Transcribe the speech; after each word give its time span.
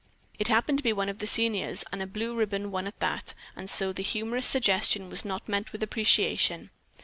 It 0.39 0.47
happened 0.47 0.79
to 0.79 0.83
be 0.83 0.93
one 0.93 1.09
of 1.09 1.19
the 1.19 1.27
seniors, 1.27 1.83
and 1.91 2.01
a 2.01 2.07
blue 2.07 2.33
ribbon 2.33 2.71
one 2.71 2.87
at 2.87 2.99
that, 3.01 3.35
and 3.55 3.69
so 3.69 3.93
the 3.93 4.01
humorous 4.01 4.47
suggestion 4.47 5.11
was 5.11 5.23
not 5.23 5.47
met 5.47 5.71
with 5.71 5.83
appreciation. 5.83 6.71